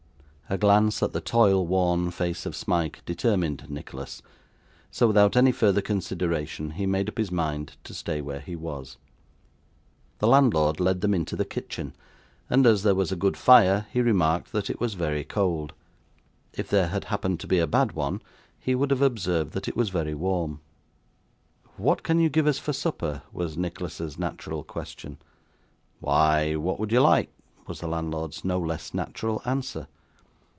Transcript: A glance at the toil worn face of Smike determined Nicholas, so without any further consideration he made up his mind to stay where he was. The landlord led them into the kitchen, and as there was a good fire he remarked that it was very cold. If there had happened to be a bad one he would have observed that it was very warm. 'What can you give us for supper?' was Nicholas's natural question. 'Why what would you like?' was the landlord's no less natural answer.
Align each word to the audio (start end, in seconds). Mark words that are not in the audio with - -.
A 0.49 0.57
glance 0.57 1.01
at 1.01 1.13
the 1.13 1.21
toil 1.21 1.65
worn 1.65 2.11
face 2.11 2.45
of 2.45 2.57
Smike 2.57 3.01
determined 3.05 3.69
Nicholas, 3.69 4.21
so 4.91 5.07
without 5.07 5.37
any 5.37 5.53
further 5.53 5.81
consideration 5.81 6.71
he 6.71 6.85
made 6.85 7.07
up 7.07 7.17
his 7.17 7.31
mind 7.31 7.77
to 7.85 7.93
stay 7.93 8.19
where 8.19 8.41
he 8.41 8.53
was. 8.57 8.97
The 10.19 10.27
landlord 10.27 10.81
led 10.81 10.99
them 10.99 11.13
into 11.13 11.37
the 11.37 11.45
kitchen, 11.45 11.93
and 12.49 12.65
as 12.67 12.83
there 12.83 12.95
was 12.95 13.13
a 13.13 13.15
good 13.15 13.37
fire 13.37 13.87
he 13.93 14.01
remarked 14.01 14.51
that 14.51 14.69
it 14.69 14.81
was 14.81 14.95
very 14.95 15.23
cold. 15.23 15.71
If 16.51 16.67
there 16.67 16.87
had 16.89 17.05
happened 17.05 17.39
to 17.39 17.47
be 17.47 17.59
a 17.59 17.65
bad 17.65 17.93
one 17.93 18.21
he 18.59 18.75
would 18.75 18.91
have 18.91 19.01
observed 19.01 19.53
that 19.53 19.69
it 19.69 19.77
was 19.77 19.89
very 19.89 20.13
warm. 20.13 20.59
'What 21.77 22.03
can 22.03 22.19
you 22.19 22.27
give 22.27 22.45
us 22.45 22.59
for 22.59 22.73
supper?' 22.73 23.21
was 23.31 23.55
Nicholas's 23.55 24.19
natural 24.19 24.65
question. 24.65 25.17
'Why 26.01 26.57
what 26.57 26.77
would 26.77 26.91
you 26.91 26.99
like?' 26.99 27.33
was 27.67 27.79
the 27.79 27.87
landlord's 27.87 28.43
no 28.43 28.59
less 28.59 28.93
natural 28.93 29.41
answer. 29.45 29.87